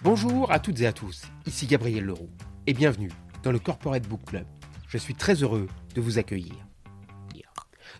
[0.00, 2.30] Bonjour à toutes et à tous, ici Gabriel Leroux
[2.68, 3.10] et bienvenue
[3.42, 4.46] dans le Corporate Book Club.
[4.86, 5.66] Je suis très heureux
[5.96, 6.54] de vous accueillir.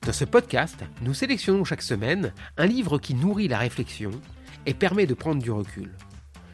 [0.03, 4.13] Dans ce podcast, nous sélectionnons chaque semaine un livre qui nourrit la réflexion
[4.65, 5.93] et permet de prendre du recul.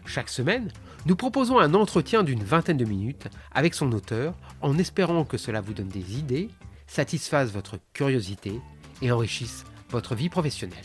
[0.07, 0.73] Chaque semaine,
[1.05, 5.61] nous proposons un entretien d'une vingtaine de minutes avec son auteur en espérant que cela
[5.61, 6.49] vous donne des idées,
[6.87, 8.63] satisfasse votre curiosité
[9.03, 10.79] et enrichisse votre vie professionnelle.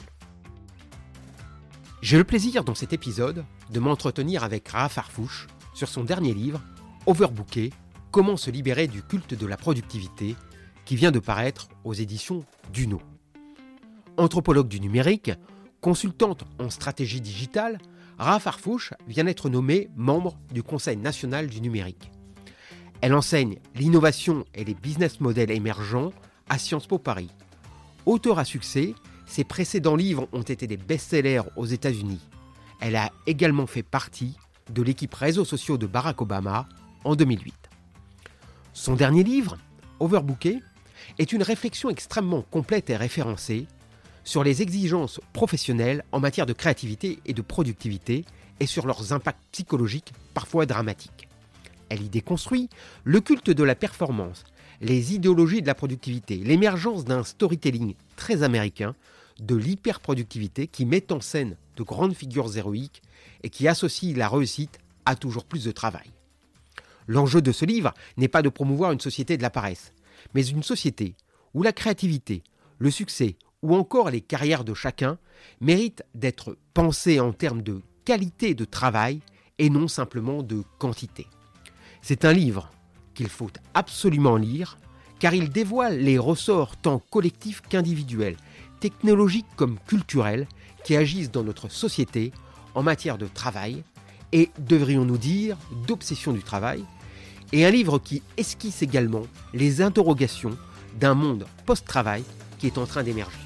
[2.01, 6.61] J'ai le plaisir dans cet épisode de m'entretenir avec Rafa Farfouche sur son dernier livre,
[7.05, 7.71] Overbooké,
[8.11, 10.35] Comment se libérer du culte de la productivité,
[10.83, 12.99] qui vient de paraître aux éditions Duno.
[14.17, 15.31] Anthropologue du numérique,
[15.79, 17.77] consultante en stratégie digitale,
[18.17, 22.11] Rafa Farfouche vient d'être nommée membre du Conseil national du numérique.
[23.01, 26.11] Elle enseigne l'innovation et les business models émergents
[26.49, 27.29] à Sciences Po Paris.
[28.07, 28.95] Auteur à succès,
[29.27, 32.19] ses précédents livres ont été des best-sellers aux États-Unis.
[32.79, 34.37] Elle a également fait partie
[34.71, 36.67] de l'équipe réseaux sociaux de Barack Obama
[37.03, 37.53] en 2008.
[38.73, 39.57] Son dernier livre,
[39.99, 40.61] Overbooké,
[41.17, 43.67] est une réflexion extrêmement complète et référencée
[44.23, 48.25] sur les exigences professionnelles en matière de créativité et de productivité
[48.59, 51.27] et sur leurs impacts psychologiques parfois dramatiques.
[51.89, 52.69] Elle y déconstruit
[53.03, 54.43] le culte de la performance,
[54.81, 58.93] les idéologies de la productivité, l'émergence d'un storytelling très américain
[59.39, 63.01] de l'hyperproductivité qui met en scène de grandes figures héroïques
[63.41, 66.11] et qui associe la réussite à toujours plus de travail.
[67.07, 69.93] L'enjeu de ce livre n'est pas de promouvoir une société de la paresse,
[70.33, 71.15] mais une société
[71.53, 72.43] où la créativité,
[72.77, 75.17] le succès ou encore les carrières de chacun
[75.61, 79.21] méritent d'être pensées en termes de qualité de travail
[79.57, 81.27] et non simplement de quantité.
[82.01, 82.69] C'est un livre
[83.13, 84.77] qu'il faut absolument lire
[85.19, 88.37] car il dévoile les ressorts tant collectifs qu'individuels
[88.79, 90.47] technologiques comme culturelles
[90.89, 92.31] qui agissent dans notre société
[92.73, 93.83] en matière de travail
[94.31, 95.55] et, devrions-nous dire,
[95.85, 96.83] d'obsession du travail,
[97.51, 100.57] et un livre qui esquisse également les interrogations
[100.99, 102.23] d'un monde post-travail
[102.57, 103.37] qui est en train d'émerger.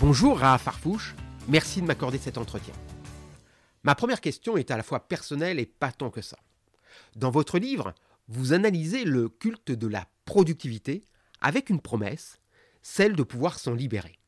[0.00, 1.14] Bonjour Raha Farfouche,
[1.46, 2.74] merci de m'accorder cet entretien.
[3.84, 6.38] Ma première question est à la fois personnelle et pas tant que ça.
[7.14, 7.94] Dans votre livre,
[8.26, 11.04] vous analysez le culte de la productivité
[11.40, 12.40] avec une promesse
[12.82, 14.18] celle de pouvoir s'en libérer.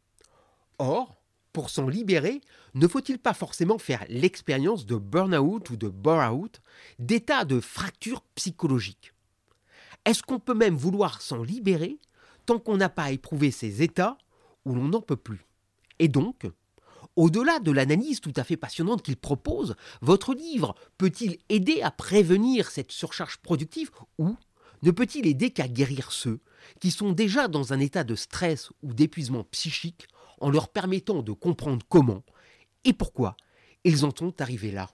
[0.79, 1.17] Or,
[1.53, 2.41] pour s'en libérer,
[2.75, 6.61] ne faut-il pas forcément faire l'expérience de burn-out ou de bore-out,
[6.99, 9.13] d'état de fracture psychologique?
[10.05, 11.99] Est-ce qu'on peut même vouloir s'en libérer
[12.45, 14.19] tant qu'on n'a pas éprouvé ces états
[14.65, 15.47] où l'on n'en peut plus?
[15.99, 16.47] Et donc,
[17.17, 22.71] au-delà de l'analyse tout à fait passionnante qu'il propose, votre livre peut-il aider à prévenir
[22.71, 24.37] cette surcharge productive ou
[24.83, 26.41] ne peut-il aider qu'à guérir ceux
[26.81, 30.07] qui sont déjà dans un état de stress ou d'épuisement psychique
[30.41, 32.23] en leur permettant de comprendre comment
[32.85, 33.37] et pourquoi
[33.85, 34.89] ils en sont arrivés là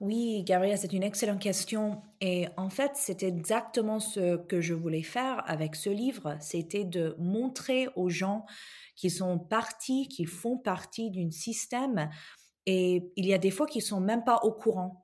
[0.00, 2.00] oui, Gabriel, c'est une excellente question.
[2.22, 6.38] Et en fait, c'est exactement ce que je voulais faire avec ce livre.
[6.40, 8.46] C'était de montrer aux gens
[8.96, 12.08] qui sont partis, qui font partie d'un système.
[12.64, 14.99] Et il y a des fois qu'ils sont même pas au courant.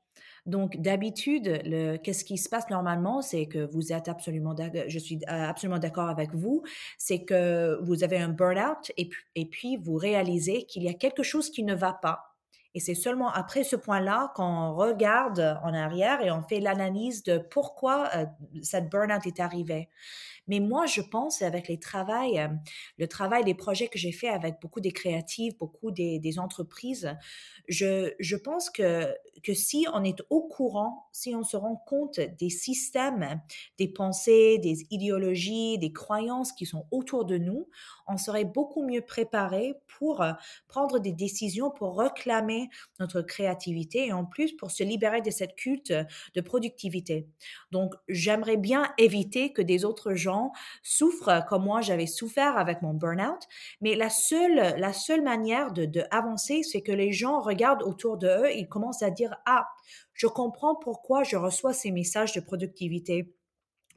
[0.47, 4.55] Donc, d'habitude, qu'est-ce qui se passe normalement, c'est que vous êtes absolument,
[4.87, 6.63] je suis euh, absolument d'accord avec vous,
[6.99, 11.25] c'est que vous avez un burn-out et, et puis vous réalisez qu'il y a quelque
[11.25, 12.37] chose qui ne va pas.
[12.77, 17.39] Et c'est seulement après ce point-là qu'on regarde en arrière et on fait l'analyse de
[17.39, 18.27] pourquoi euh,
[18.63, 19.89] cette burn-out est arrivée.
[20.47, 22.49] Mais moi, je pense avec les travails, euh,
[22.99, 27.17] le travail, les projets que j'ai fait avec beaucoup des créatifs, beaucoup des, des entreprises,
[27.67, 29.11] je, je pense que,
[29.43, 33.41] que si on est au courant, si on se rend compte des systèmes,
[33.79, 37.69] des pensées, des idéologies, des croyances qui sont autour de nous,
[38.07, 40.33] on serait beaucoup mieux préparé pour euh,
[40.69, 42.69] prendre des décisions, pour réclamer
[43.01, 45.93] notre créativité et en plus pour se libérer de cette culte
[46.35, 47.27] de productivité.
[47.73, 52.95] Donc, j'aimerais bien éviter que des autres gens souffrent comme moi j'avais souffert avec mon
[52.95, 53.43] burn-out.
[53.81, 58.19] Mais la seule, la seule manière de, de avancer, c'est que les gens regardent autour
[58.19, 59.69] de eux et commencent à dire, ah,
[60.15, 63.35] je comprends pourquoi je reçois ces messages de productivité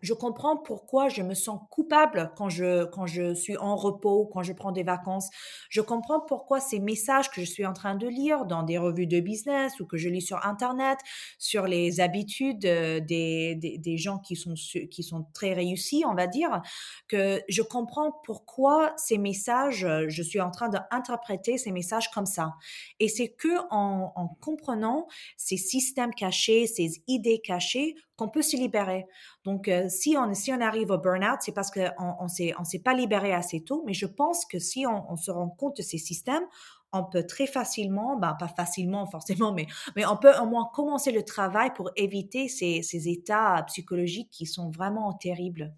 [0.02, 4.44] je comprends pourquoi je me sens coupable quand je, quand je suis en repos, quand
[4.44, 5.30] je prends des vacances.
[5.70, 9.08] Je comprends pourquoi ces messages que je suis en train de lire dans des revues
[9.08, 11.00] de business ou que je lis sur Internet,
[11.38, 16.28] sur les habitudes euh, des, des, gens qui sont, qui sont très réussis, on va
[16.28, 16.62] dire,
[17.08, 22.26] que je comprends pourquoi ces messages, euh, je suis en train d'interpréter ces messages comme
[22.26, 22.54] ça.
[23.00, 25.08] Et c'est que en, en comprenant
[25.38, 29.06] ces systèmes cachés, ces idées cachées, qu'on peut se libérer.
[29.46, 32.80] Donc, euh, si, on, si on arrive au burn-out, c'est parce qu'on on, on s'est
[32.84, 33.84] pas libéré assez tôt.
[33.86, 36.44] Mais je pense que si on, se rend compte de ces systèmes,
[36.92, 41.12] on peut très facilement, ben pas facilement forcément, mais, mais on peut au moins commencer
[41.12, 45.74] le travail pour éviter ces, ces états psychologiques qui sont vraiment terribles.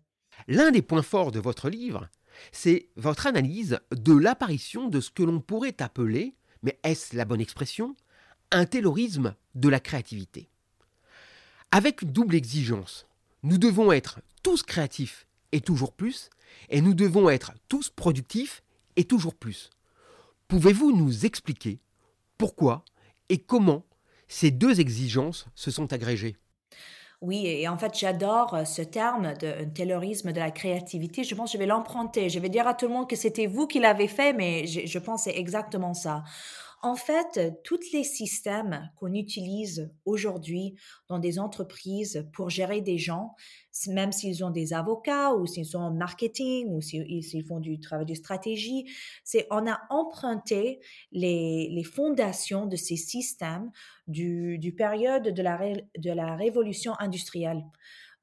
[0.47, 2.09] L'un des points forts de votre livre,
[2.51, 7.41] c'est votre analyse de l'apparition de ce que l'on pourrait appeler, mais est-ce la bonne
[7.41, 7.95] expression,
[8.51, 10.50] un terrorisme de la créativité?
[11.73, 13.07] Avec une double exigence,
[13.43, 16.29] nous devons être tous créatifs et toujours plus,
[16.69, 18.61] et nous devons être tous productifs
[18.97, 19.69] et toujours plus.
[20.49, 21.79] Pouvez-vous nous expliquer
[22.37, 22.83] pourquoi
[23.29, 23.85] et comment
[24.27, 26.35] ces deux exigences se sont agrégées?
[27.21, 31.23] Oui, et en fait, j'adore euh, ce terme de taylorisme de la créativité.
[31.23, 32.29] Je pense que je vais l'emprunter.
[32.29, 34.87] Je vais dire à tout le monde que c'était vous qui l'avez fait, mais je,
[34.87, 36.23] je pense que c'est exactement ça.
[36.83, 40.75] En fait, tous les systèmes qu'on utilise aujourd'hui
[41.09, 43.35] dans des entreprises pour gérer des gens,
[43.87, 48.07] même s'ils ont des avocats ou s'ils sont en marketing ou s'ils font du travail
[48.07, 48.85] de stratégie,
[49.23, 50.79] c'est on a emprunté
[51.11, 53.71] les, fondations de ces systèmes
[54.07, 55.59] du, période de la,
[55.99, 57.63] de la révolution industrielle.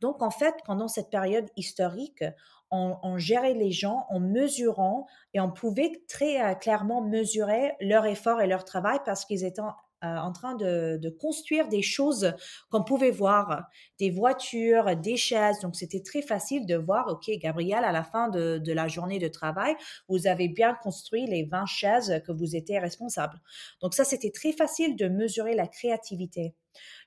[0.00, 2.24] Donc, en fait, pendant cette période historique,
[2.70, 8.40] on, gérait les gens en mesurant et on pouvait très euh, clairement mesurer leur effort
[8.40, 9.62] et leur travail parce qu'ils étaient
[10.04, 12.32] euh, en train de, construire des choses
[12.70, 13.68] qu'on pouvait voir,
[13.98, 15.58] des voitures, des chaises.
[15.60, 19.18] Donc, c'était très facile de voir, OK, Gabriel, à la fin de, de, la journée
[19.18, 19.74] de travail,
[20.08, 23.40] vous avez bien construit les 20 chaises que vous étiez responsable.
[23.80, 26.54] Donc, ça, c'était très facile de mesurer la créativité.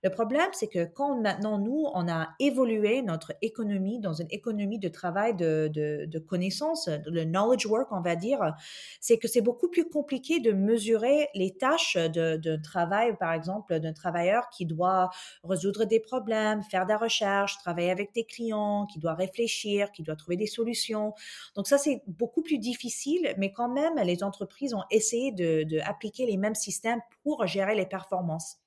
[0.03, 4.79] Le problème, c'est que quand maintenant, nous, on a évolué notre économie dans une économie
[4.79, 8.55] de travail de, de, connaissances, le knowledge work, on va dire,
[8.99, 13.93] c'est que c'est beaucoup plus compliqué de mesurer les tâches de, travail, par exemple, d'un
[13.93, 15.09] travailleur qui doit
[15.43, 20.03] résoudre des problèmes, faire de la recherche, travailler avec des clients, qui doit réfléchir, qui
[20.03, 21.13] doit trouver des solutions.
[21.55, 26.37] Donc ça, c'est beaucoup plus difficile, mais quand même, les entreprises ont essayé d'appliquer les
[26.37, 28.60] mêmes systèmes pour gérer les performances.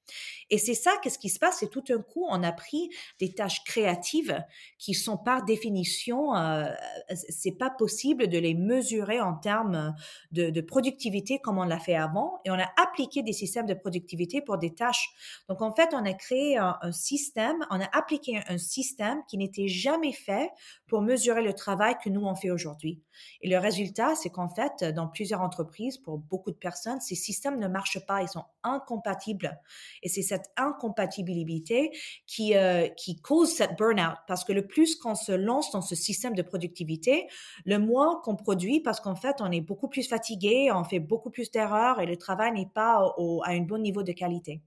[0.51, 3.33] Et c'est ça, qu'est-ce qui se passe C'est tout un coup, on a pris des
[3.33, 4.43] tâches créatives
[4.79, 6.67] qui sont par définition, euh,
[7.15, 9.95] c'est pas possible de les mesurer en termes
[10.33, 14.41] de, productivité comme on l'a fait avant, et on a appliqué des systèmes de productivité
[14.41, 15.11] pour des tâches.
[15.49, 19.69] Donc en fait, on a créé un, système, on a appliqué un, système qui n'était
[19.69, 20.51] jamais fait
[20.87, 23.03] pour mesurer le travail que nous on fait aujourd'hui.
[23.41, 27.59] Et le résultat, c'est qu'en fait, dans plusieurs entreprises, pour beaucoup de personnes, ces systèmes
[27.59, 29.59] ne marchent pas, ils sont incompatibles.
[30.03, 31.91] Et c'est cette incompatibilité
[32.27, 34.17] qui, euh, qui cause cette burn-out.
[34.27, 37.27] Parce que le plus qu'on se lance dans ce système de productivité,
[37.65, 41.31] le moins qu'on produit parce qu'en fait, on est beaucoup plus fatigué, on fait beaucoup
[41.31, 43.15] plus d'erreurs et le travail n'est pas
[43.45, 44.61] à un bon niveau de qualité.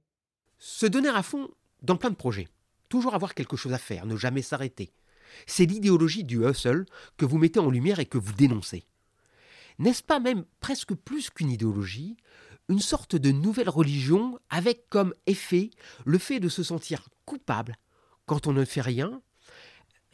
[0.60, 1.50] Se donner à fond
[1.82, 2.48] dans plein de projets.
[2.90, 4.92] Toujours avoir quelque chose à faire, ne jamais s'arrêter.
[5.46, 6.86] C'est l'idéologie du hustle
[7.18, 8.86] que vous mettez en lumière et que vous dénoncez.
[9.80, 12.18] N'est-ce pas même presque plus qu'une idéologie,
[12.70, 15.72] une sorte de nouvelle religion avec comme effet
[16.06, 17.76] le fait de se sentir coupable
[18.26, 19.22] quand on ne fait rien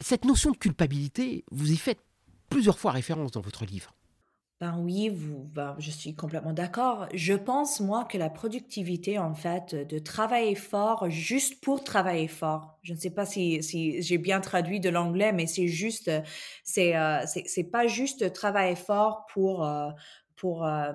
[0.00, 2.00] Cette notion de culpabilité, vous y faites
[2.50, 3.94] plusieurs fois référence dans votre livre.
[4.60, 7.08] Ben oui, vous, ben, je suis complètement d'accord.
[7.12, 12.78] Je pense, moi, que la productivité, en fait, de travailler fort juste pour travailler fort.
[12.82, 16.10] Je ne sais pas si, si j'ai bien traduit de l'anglais, mais c'est juste,
[16.62, 17.24] c'est, euh,
[17.72, 19.90] pas juste travailler fort pour, euh,
[20.36, 20.92] pour, euh,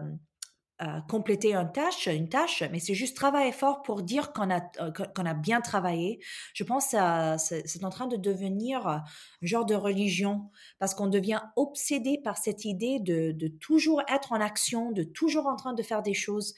[1.09, 4.91] compléter une tâche, une tâche, mais c'est juste travailler fort pour dire qu'on a, euh,
[4.91, 6.19] qu'on a bien travaillé.
[6.53, 9.03] Je pense que c'est en train de devenir un
[9.41, 14.39] genre de religion parce qu'on devient obsédé par cette idée de, de, toujours être en
[14.39, 16.55] action, de toujours en train de faire des choses.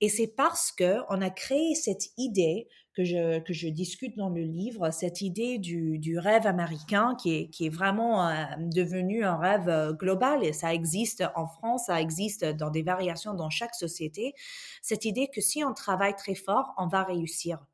[0.00, 2.66] Et c'est parce que on a créé cette idée
[3.00, 7.34] que je, que je discute dans le livre, cette idée du, du rêve américain qui
[7.34, 11.86] est, qui est vraiment euh, devenu un rêve euh, global et ça existe en France,
[11.86, 14.34] ça existe dans des variations dans chaque société.
[14.82, 17.64] Cette idée que si on travaille très fort, on va réussir.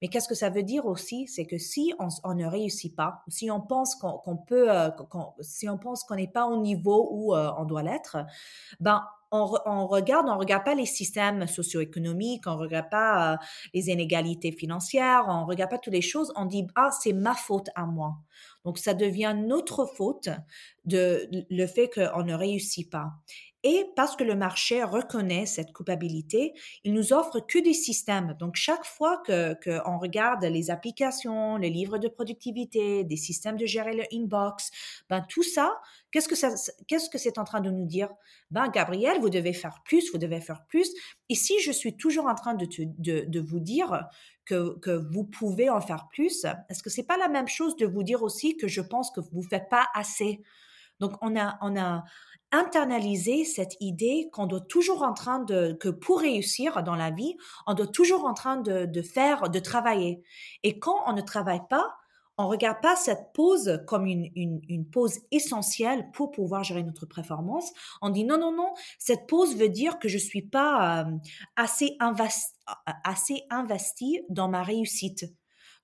[0.00, 1.28] Mais qu'est-ce que ça veut dire aussi?
[1.28, 4.88] C'est que si on, ne réussit pas, si on pense qu'on peut, euh,
[5.40, 8.16] si on pense qu'on n'est pas au niveau où on doit l'être,
[8.80, 13.36] ben on, regarde, on regarde pas les systèmes socio-économiques, on regarde pas euh,
[13.72, 17.70] les inégalités financières, on regarde pas toutes les choses, on dit ah c'est ma faute
[17.74, 18.18] à moi.
[18.64, 20.28] Donc ça devient notre faute
[20.84, 23.12] de le fait qu'on ne réussit pas.
[23.64, 26.52] Et parce que le marché reconnaît cette culpabilité,
[26.82, 28.34] il nous offre que des systèmes.
[28.40, 33.66] Donc, chaque fois que qu'on regarde les applications, les livres de productivité, des systèmes de
[33.66, 34.70] gérer le inbox,
[35.08, 36.50] ben tout ça, qu'est-ce que ça,
[36.88, 38.08] qu'est-ce que c'est en train de nous dire?
[38.50, 40.90] Ben, Gabriel, vous devez faire plus, vous devez faire plus.
[41.28, 42.66] Et si je suis toujours en train de,
[42.98, 44.08] de, de vous dire
[44.44, 47.86] que, que, vous pouvez en faire plus, est-ce que c'est pas la même chose de
[47.86, 50.42] vous dire aussi que je pense que vous faites pas assez?
[51.00, 52.04] Donc, on a, on a
[52.52, 57.36] internalisé cette idée qu'on doit toujours en train de, que pour réussir dans la vie,
[57.66, 60.22] on doit toujours en train de, de faire, de travailler.
[60.62, 61.96] Et quand on ne travaille pas,
[62.38, 67.70] on regarde pas cette pause comme une, une, pause essentielle pour pouvoir gérer notre performance.
[68.00, 71.64] On dit non, non, non, cette pause veut dire que je suis pas euh,
[72.00, 72.42] investi,
[73.04, 75.26] assez investi dans ma réussite.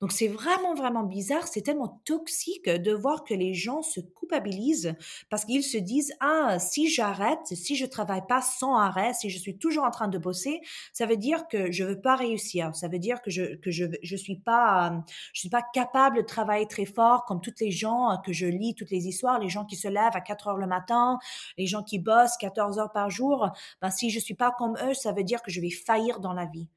[0.00, 4.94] Donc c'est vraiment, vraiment bizarre, c'est tellement toxique de voir que les gens se culpabilisent
[5.28, 9.38] parce qu'ils se disent, ah, si j'arrête, si je travaille pas sans arrêt, si je
[9.38, 10.60] suis toujours en train de bosser,
[10.92, 13.86] ça veut dire que je veux pas réussir, ça veut dire que je, que je,
[14.02, 15.02] je suis pas,
[15.32, 18.76] je suis pas capable de travailler très fort comme toutes les gens que je lis,
[18.76, 21.18] toutes les histoires, les gens qui se lèvent à 4 heures le matin,
[21.56, 23.50] les gens qui bossent 14 heures par jour,
[23.82, 26.32] ben si je suis pas comme eux, ça veut dire que je vais faillir dans
[26.32, 26.68] la vie.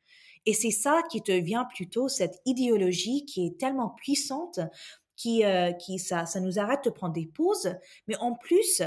[0.45, 4.59] Et c'est ça qui te vient plutôt, cette idéologie qui est tellement puissante,
[5.15, 7.75] qui, euh, qui ça, ça nous arrête de prendre des pauses,
[8.07, 8.81] mais en plus,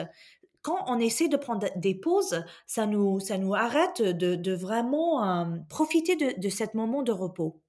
[0.63, 5.25] quand on essaie de prendre des pauses, ça nous, ça nous arrête de, de vraiment
[5.25, 7.61] euh, profiter de, de cet moment de repos.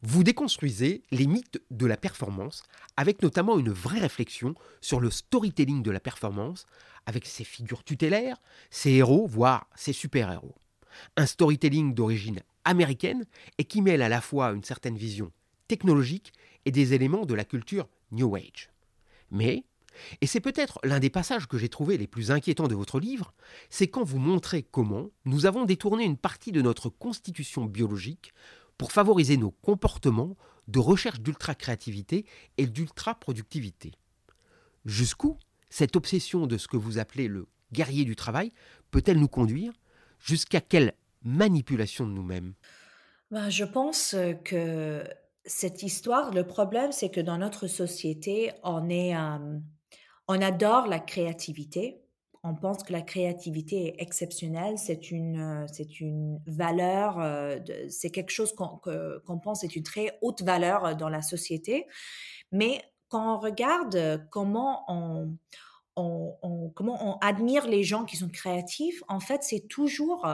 [0.00, 2.62] Vous déconstruisez les mythes de la performance
[2.96, 6.66] avec notamment une vraie réflexion sur le storytelling de la performance
[7.06, 10.54] avec ses figures tutélaires, ses héros, voire ses super-héros.
[11.16, 13.24] Un storytelling d'origine américaine
[13.58, 15.32] et qui mêle à la fois une certaine vision
[15.68, 16.32] technologique
[16.64, 18.70] et des éléments de la culture New Age.
[19.30, 19.64] Mais,
[20.20, 23.32] et c'est peut-être l'un des passages que j'ai trouvé les plus inquiétants de votre livre,
[23.70, 28.32] c'est quand vous montrez comment nous avons détourné une partie de notre constitution biologique
[28.78, 30.36] pour favoriser nos comportements
[30.68, 33.92] de recherche d'ultra-créativité et d'ultra-productivité.
[34.84, 35.38] Jusqu'où
[35.70, 38.52] cette obsession de ce que vous appelez le guerrier du travail
[38.90, 39.72] peut-elle nous conduire?
[40.18, 40.94] Jusqu'à quelle
[41.24, 42.54] manipulation de nous-mêmes
[43.30, 44.14] ben, Je pense
[44.44, 45.04] que
[45.44, 49.14] cette histoire, le problème, c'est que dans notre société, on, est,
[50.28, 52.00] on adore la créativité.
[52.46, 57.18] On pense que la créativité est exceptionnelle, c'est une, c'est une valeur,
[57.88, 58.78] c'est quelque chose qu'on,
[59.24, 61.86] qu'on pense est une très haute valeur dans la société.
[62.52, 65.36] Mais quand on regarde comment on,
[65.96, 70.26] on, comment on admire les gens qui sont créatifs, en fait, c'est toujours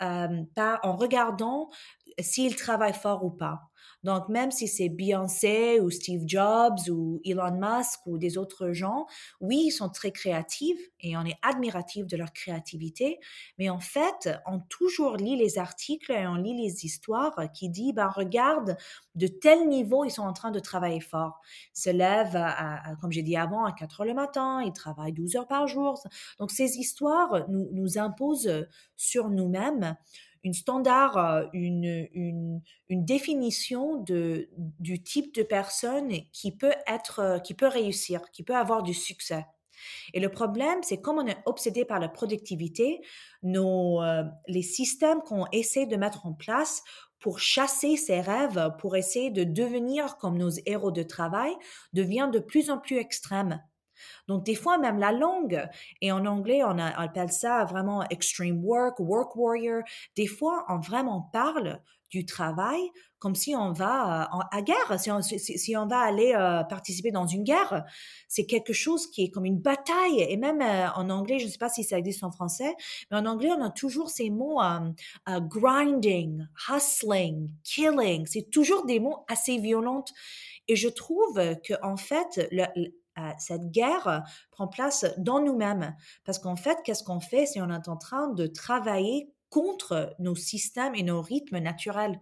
[0.00, 0.42] euh,
[0.82, 1.70] en regardant
[2.18, 3.60] s'ils travaillent fort ou pas.
[4.02, 9.06] Donc, même si c'est Beyoncé ou Steve Jobs ou Elon Musk ou des autres gens,
[9.40, 13.18] oui, ils sont très créatifs et on est admiratif de leur créativité,
[13.58, 17.94] mais en fait, on toujours lit les articles et on lit les histoires qui disent,
[17.94, 18.76] ben, regarde,
[19.14, 21.40] de tel niveau, ils sont en train de travailler fort.
[21.74, 22.42] Ils se lèvent,
[23.00, 25.98] comme j'ai dit avant, à 4 heures le matin, ils travaillent 12 heures par jour.
[26.38, 28.66] Donc, ces histoires nous, nous imposent
[28.96, 29.96] sur nous-mêmes
[30.44, 32.60] une standard, euh, une, une,
[33.04, 34.48] définition de,
[34.78, 38.94] du type de personne qui peut être, euh, qui peut réussir, qui peut avoir du
[38.94, 39.46] succès.
[40.12, 43.00] Et le problème, c'est comme on est obsédé par la productivité,
[43.42, 46.82] nos, euh, les systèmes qu'on essaie de mettre en place
[47.18, 51.52] pour chasser ces rêves, pour essayer de devenir comme nos héros de travail,
[51.94, 53.60] devient de plus en plus extrême.
[54.28, 55.68] Donc, des fois, même la langue,
[56.00, 59.82] et en anglais, on, appelle ça vraiment extreme work, work warrior.
[60.16, 62.80] Des fois, on vraiment parle du travail
[63.24, 67.42] comme si on va euh, à guerre, si on, va aller euh, participer dans une
[67.42, 67.82] guerre.
[68.28, 70.20] C'est quelque chose qui est comme une bataille.
[70.28, 72.74] Et même euh, en anglais, je ne sais pas si ça existe en français,
[73.10, 74.60] mais en anglais, on a toujours ces mots
[75.26, 78.26] grinding, hustling, killing.
[78.26, 80.04] C'est toujours des mots assez violents.
[80.68, 82.66] Et je trouve que en fait, le,
[83.38, 85.94] cette guerre prend place dans nous-mêmes.
[86.24, 90.34] Parce qu'en fait, qu'est-ce qu'on fait si on est en train de travailler contre nos
[90.34, 92.20] systèmes et nos rythmes naturels?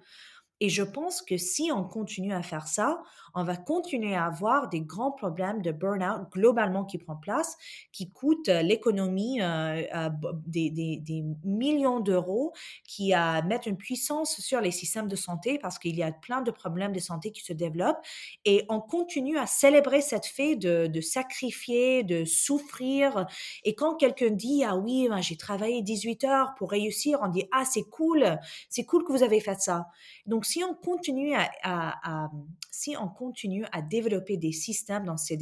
[0.63, 3.03] Et je pense que si on continue à faire ça,
[3.35, 7.57] on va continuer à avoir des grands problèmes de burn-out globalement qui prend place,
[7.91, 10.11] qui coûtent euh, l'économie euh, euh,
[10.47, 12.53] des, millions d'euros,
[12.87, 16.43] qui euh, mettent une puissance sur les systèmes de santé parce qu'il y a plein
[16.43, 17.99] de problèmes de santé qui se développent.
[18.45, 23.27] Et on continue à célébrer cette fait de, de sacrifier, de souffrir.
[23.65, 27.49] Et quand quelqu'un dit, ah oui, ben, j'ai travaillé 18 heures pour réussir, on dit,
[27.51, 28.39] ah c'est cool,
[28.69, 29.89] c'est cool que vous avez fait ça.
[30.27, 32.31] Donc si on continue à,
[32.71, 35.39] si on continue à développer des systèmes dans ces,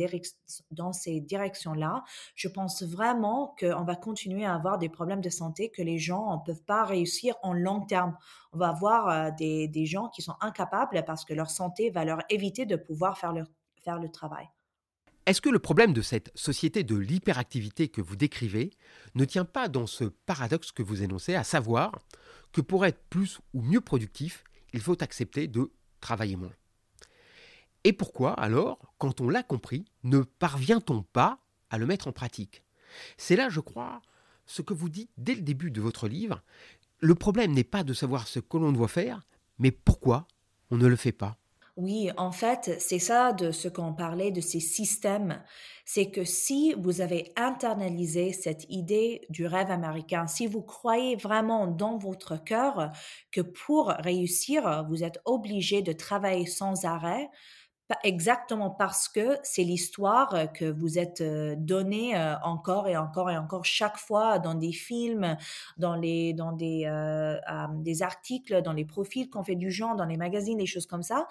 [0.71, 2.05] dans ces directions-là,
[2.37, 6.37] je pense vraiment qu'on va continuer à avoir des problèmes de santé que les gens
[6.37, 8.17] ne peuvent pas réussir en long terme.
[8.53, 12.05] On va avoir euh, des, des, gens qui sont incapables parce que leur santé va
[12.05, 13.43] leur éviter de pouvoir faire le,
[13.83, 14.47] faire le travail.
[15.27, 18.71] Est-ce que le problème de cette société de l'hyperactivité que vous décrivez
[19.17, 21.99] ne tient pas dans ce paradoxe que vous énoncez, à savoir
[22.53, 26.53] que pour être plus ou mieux productif, il faut accepter de travailler moins.
[27.85, 31.39] Et pourquoi alors, quand on l'a compris, ne parvient-on pas
[31.71, 32.63] à le mettre en pratique?
[33.17, 34.03] C'est là, je crois,
[34.47, 36.43] ce que vous dites dès le début de votre livre.
[36.99, 39.23] Le problème n'est pas de savoir ce que l'on doit faire,
[39.59, 40.27] mais pourquoi
[40.71, 41.40] on ne le fait pas?
[41.81, 45.43] Oui, en fait, c'est ça de ce qu'on parlait de ces systèmes.
[45.87, 51.67] C'est que si vous avez internalisé cette idée du rêve américain, si vous croyez vraiment
[51.69, 52.91] dans votre cœur
[53.33, 57.31] que pour réussir, vous êtes obligé de travailler sans arrêt,
[58.05, 63.31] exactement parce que c'est l'histoire euh, que vous êtes euh, donnée euh, encore et encore
[63.31, 65.37] et encore chaque fois dans des films,
[65.77, 66.91] dans les dans des
[67.75, 71.03] des articles, dans les profils qu'on fait du genre, dans les magazines, des choses comme
[71.03, 71.27] ça.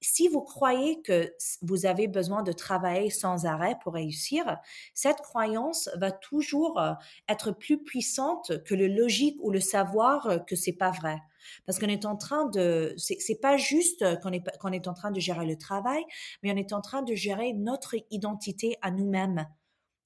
[0.00, 1.32] Si vous croyez que
[1.62, 4.58] vous avez besoin de travailler sans arrêt pour réussir,
[4.94, 6.80] cette croyance va toujours
[7.28, 11.20] être plus puissante que le logique ou le savoir que c'est pas vrai.
[11.66, 15.10] Parce qu'on est en train de, c'est pas juste qu'on est, qu'on est en train
[15.10, 16.04] de gérer le travail,
[16.42, 19.46] mais on est en train de gérer notre identité à nous-mêmes.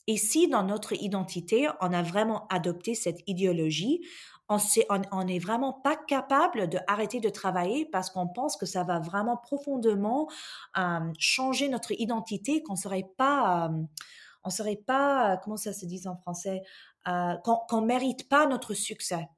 [0.07, 4.01] Et si dans notre identité, on a vraiment adopté cette idéologie,
[4.49, 9.37] on n'est vraiment pas capable d'arrêter de travailler parce qu'on pense que ça va vraiment
[9.37, 10.29] profondément
[10.77, 13.69] euh, changer notre identité, qu'on serait euh,
[14.43, 16.63] on serait pas, comment ça se dit en français,
[17.07, 19.29] euh, qu'on ne mérite pas notre succès.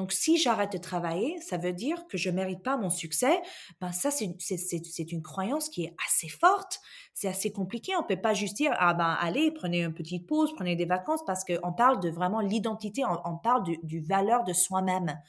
[0.00, 3.38] Donc, si j'arrête de travailler, ça veut dire que je mérite pas mon succès.
[3.82, 6.80] Ben, ça, c'est une croyance qui est assez forte.
[7.12, 7.92] C'est assez compliqué.
[7.96, 11.20] On peut pas juste dire, ah ben, allez, prenez une petite pause, prenez des vacances,
[11.26, 15.20] parce qu'on parle de vraiment l'identité, on, parle du, du valeur de soi-même.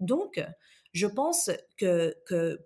[0.00, 0.44] Donc,
[0.92, 2.16] je pense que,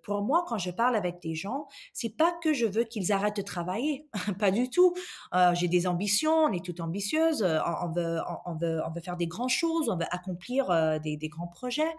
[0.02, 3.37] pour moi, quand je parle avec des gens, c'est pas que je veux qu'ils arrêtent
[3.37, 4.95] de travailler, pas du tout.
[5.35, 9.88] Euh, j'ai des ambitions, on est toutes ambitieuses, euh, on, veut, faire des grandes choses,
[9.88, 11.95] on veut accomplir euh, des, grands projets,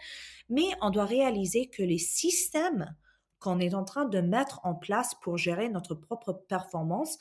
[0.50, 2.96] mais on doit réaliser que les systèmes
[3.40, 7.18] qu'on est en train de mettre en place pour gérer notre propre performance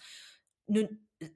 [0.68, 0.82] ne,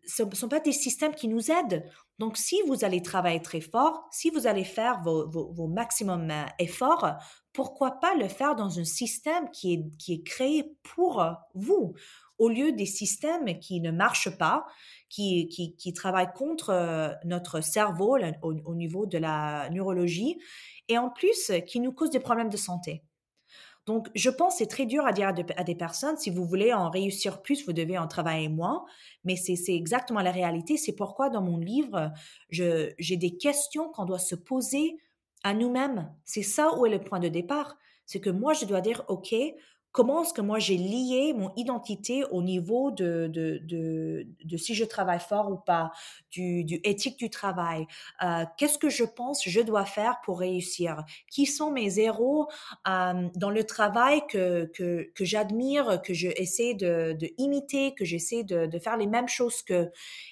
[0.06, 1.84] ce ne sont pas des systèmes qui nous aident.
[2.18, 6.33] Donc, si vous allez travailler très fort, si vous allez faire vos, vos, vos maximum
[6.59, 7.14] efforts,
[7.52, 11.94] pourquoi pas le faire dans un système qui est, qui est créé pour vous,
[12.38, 14.66] au lieu des systèmes qui ne marchent pas,
[15.09, 20.38] qui, qui, qui travaillent contre euh, notre cerveau au, au niveau de la neurologie,
[20.88, 23.02] et en plus qui nous causent des problèmes de santé.
[23.88, 26.74] Donc, je pense que c'est très dur à dire à, des personnes, si vous voulez
[26.74, 28.85] en réussir plus, vous devez en travailler moins,
[29.24, 30.77] mais c'est exactement la réalité.
[30.77, 32.12] C'est pourquoi dans mon livre,
[32.51, 34.98] j'ai des questions qu'on doit se poser
[35.42, 36.14] à nous-mêmes.
[36.27, 37.79] C'est ça où est le point de départ.
[38.05, 39.35] C'est que moi, je dois dire, OK,
[39.92, 43.61] comment est-ce que moi j'ai lié mon identité au niveau de, de,
[44.44, 45.90] de, si je travaille fort ou pas,
[46.31, 47.87] du, du éthique du travail?
[48.22, 51.05] Euh, qu'est-ce que je pense je dois faire pour réussir?
[51.31, 52.48] Qui sont mes héros
[52.87, 58.05] euh, dans le travail que, que, que j'admire, que je essaie de, de imiter, que
[58.05, 59.90] j'essaie de, de faire les mêmes choses que.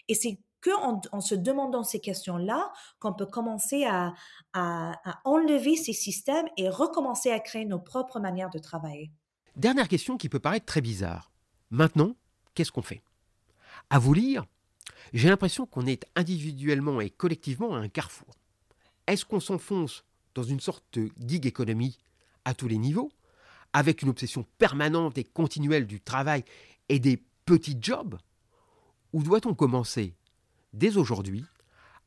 [0.08, 0.70] Et c'est que
[1.12, 4.14] en, se demandant ces questions-là qu'on peut commencer à,
[4.52, 9.12] à, à enlever ces systèmes et recommencer à créer nos propres manières de travailler.
[9.56, 11.32] Dernière question qui peut paraître très bizarre.
[11.70, 12.14] Maintenant,
[12.54, 13.00] qu'est-ce qu'on fait?
[13.88, 14.44] À vous lire,
[15.14, 18.34] j'ai l'impression qu'on est individuellement et collectivement à un carrefour.
[19.06, 21.96] Est-ce qu'on s'enfonce dans une sorte de gig économie
[22.44, 23.10] à tous les niveaux,
[23.72, 26.44] avec une obsession permanente et continuelle du travail
[26.90, 28.18] et des petits jobs?
[29.14, 30.12] Ou doit-on commencer,
[30.74, 31.46] dès aujourd'hui,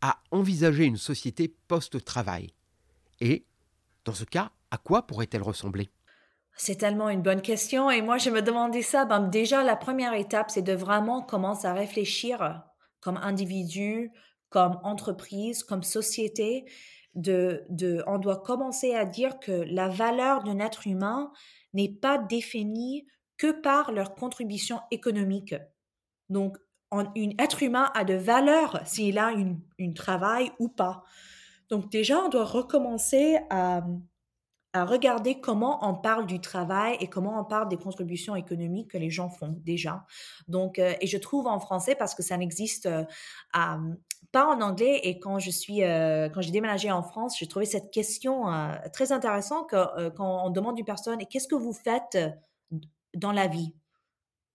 [0.01, 2.53] à envisager une société post-travail?
[3.21, 3.43] Et,
[4.05, 5.89] dans ce cas, à quoi pourrait-elle ressembler?
[6.59, 7.89] C'est tellement une bonne question.
[7.89, 9.05] Et moi, je me demandais ça.
[9.05, 12.63] Ben, déjà, la première étape, c'est de vraiment commencer à réfléchir
[12.99, 14.11] comme individu,
[14.49, 16.65] comme entreprise, comme société.
[17.15, 21.31] De, de, on doit commencer à dire que la valeur d'un être humain
[21.73, 25.55] n'est pas définie que par leur contribution économique.
[26.27, 26.57] Donc,
[26.91, 27.05] un
[27.39, 31.03] être humain a de valeur s'il a une, une travail ou pas.
[31.69, 33.85] Donc déjà, on doit recommencer à,
[34.73, 38.97] à regarder comment on parle du travail et comment on parle des contributions économiques que
[38.97, 40.05] les gens font déjà.
[40.47, 43.03] Donc, euh, et je trouve en français parce que ça n'existe euh,
[44.31, 44.99] pas en anglais.
[45.03, 48.45] Et quand je suis, euh, quand j'ai déménagé en France, j'ai trouvé cette question
[48.93, 52.17] très intéressante quand on demande une personne, qu'est-ce que vous faites
[53.15, 53.73] dans la vie?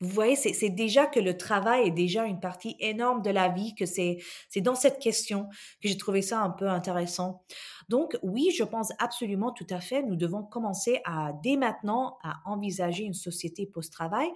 [0.00, 3.74] Vous voyez, c'est déjà que le travail est déjà une partie énorme de la vie,
[3.74, 4.18] que c'est
[4.56, 5.48] dans cette question
[5.82, 7.44] que j'ai trouvé ça un peu intéressant.
[7.88, 11.02] Donc oui, je pense absolument tout à fait, nous devons commencer
[11.42, 14.28] dès maintenant à envisager une société post-travail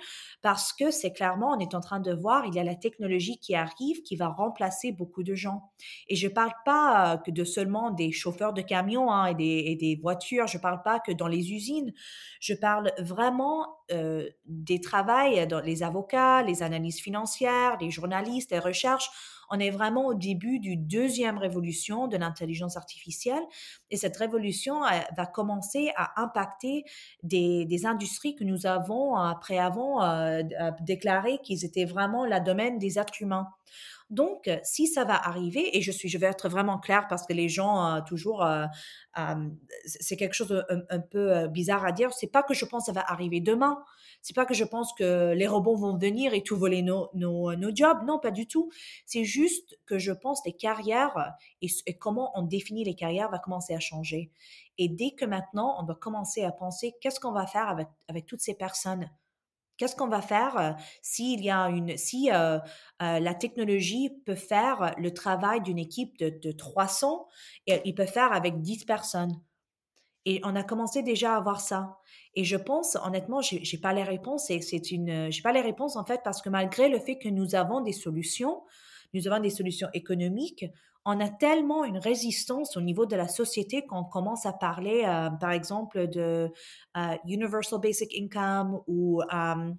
[0.43, 3.39] parce que c'est clairement, on est en train de voir, il y a la technologie
[3.39, 5.71] qui arrive qui va remplacer beaucoup de gens.
[6.09, 9.99] Et je parle pas euh, que de seulement des chauffeurs de camions hein, et, des,
[10.01, 11.93] voitures, je parle pas que dans les usines,
[12.41, 19.11] je parle vraiment euh, des travails les avocats, les analyses financières, les journalistes, les recherches.
[19.51, 23.43] On est vraiment au début du deuxième révolution de l'intelligence artificielle
[23.91, 26.85] et cette révolution euh, va commencer à impacter
[27.23, 30.43] des, industries que nous avons après avant euh,
[30.81, 33.49] déclaré qu'ils étaient vraiment la domaine des êtres humains.
[34.11, 37.35] Donc, si ça va arriver, et je suis, je vais être vraiment claire parce que
[37.35, 38.47] les gens euh, toujours,
[39.85, 42.13] c'est quelque chose un, peu bizarre à dire.
[42.13, 43.83] C'est pas que je pense que ça va arriver demain.
[44.23, 47.55] C'est pas que je pense que les robots vont venir et tout voler nos, nos,
[47.55, 48.03] nos jobs.
[48.07, 48.71] Non, pas du tout.
[49.07, 51.69] C'est juste que je pense les carrières et,
[51.99, 54.31] comment on définit les carrières va commencer à changer.
[54.79, 58.27] Et dès que maintenant, on doit commencer à penser qu'est-ce qu'on va faire avec, avec
[58.27, 59.11] toutes ces personnes.
[59.79, 62.29] Qu'est-ce qu'on va faire s'il y a une, si
[63.01, 67.27] la technologie peut faire le travail d'une équipe de, de 300
[67.67, 69.41] et il peut faire avec 10 personnes.
[70.25, 71.97] Et on a commencé déjà à voir ça.
[72.35, 74.51] Et je pense, honnêtement, j'ai, j'ai pas les réponses.
[74.51, 77.31] Et c'est une, j'ai pas les réponses en fait parce que malgré le fait que
[77.31, 78.63] nous avons des solutions,
[79.15, 80.65] nous avons des solutions économiques,
[81.05, 85.31] on a tellement une résistance au niveau de la société qu'on commence à parler, euh,
[85.31, 86.53] par exemple, de
[86.97, 89.73] euh, universal basic income ou euh,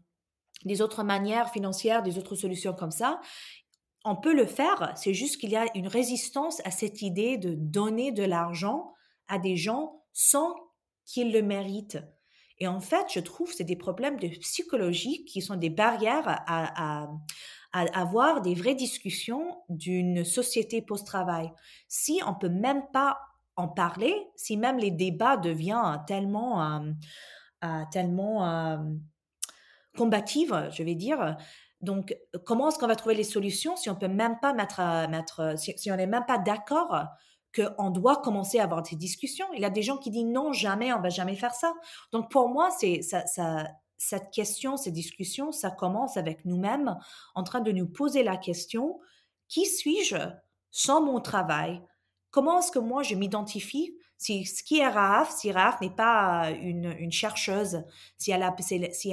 [0.66, 3.22] des autres manières financières, des autres solutions comme ça.
[4.06, 7.54] On peut le faire, c'est juste qu'il y a une résistance à cette idée de
[7.54, 8.94] donner de l'argent
[9.28, 10.56] à des gens sans
[11.06, 12.00] qu'ils le méritent.
[12.58, 16.28] Et en fait, je trouve que c'est des problèmes de psychologie qui sont des barrières
[16.28, 17.10] à, à,
[17.72, 21.52] avoir des vraies discussions d'une société post-travail.
[21.88, 23.20] Si on peut même pas
[23.56, 26.92] en parler, si même les débats deviennent tellement, euh,
[27.64, 28.78] euh, tellement euh,
[29.98, 31.36] combatifs, je vais dire,
[31.82, 35.56] donc, comment est-ce qu'on va trouver les solutions si on peut même pas mettre, mettre
[35.58, 37.06] si, on n'est même pas d'accord
[37.56, 39.46] qu'on doit commencer à avoir des discussions?
[39.54, 41.74] Il y a des gens qui disent non, jamais, on va jamais faire ça.
[42.12, 43.24] Donc pour moi, c'est ça,
[44.00, 46.98] cette question, ces discussions, ça commence avec nous-mêmes
[47.36, 49.00] en train de nous poser la question
[49.48, 50.16] qui suis-je
[50.72, 51.82] sans mon travail?
[52.32, 56.52] Comment est-ce que moi je m'identifie si, ce qui est Raaf, si Raaf n'est pas
[56.52, 57.84] une, chercheuse,
[58.18, 58.42] si elle,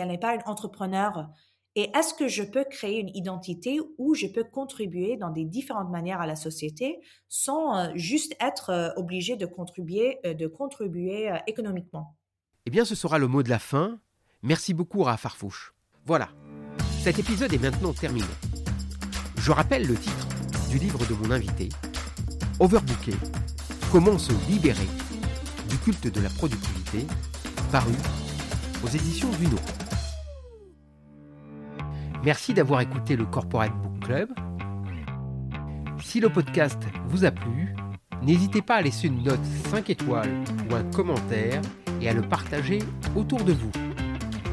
[0.09, 1.29] n'est pas une entrepreneur,
[1.77, 5.91] et est-ce que je peux créer une identité où je peux contribuer dans des différentes
[5.91, 11.31] manières à la société sans euh, juste être euh, obligé de contribuer, euh, de contribuer
[11.47, 12.17] économiquement?
[12.65, 14.01] Eh bien, ce sera le mot de la fin.
[14.47, 15.75] Merci beaucoup, Raph Farfouche.
[16.05, 16.29] Voilà,
[17.03, 18.29] cet épisode est maintenant terminé.
[19.39, 20.29] Je rappelle le titre
[20.71, 21.69] du livre de mon invité,
[22.61, 23.15] Overbooké,
[23.91, 24.87] Comment se libérer
[25.69, 27.09] du culte de la productivité,
[27.73, 27.93] paru
[28.85, 29.57] aux éditions Duno.
[32.25, 34.29] Merci d'avoir écouté le Corporate Book Club.
[36.05, 37.75] Si le podcast vous a plu,
[38.23, 41.61] n'hésitez pas à laisser une note 5 étoiles ou un commentaire
[42.01, 42.79] et à le partager
[43.17, 43.73] autour de vous.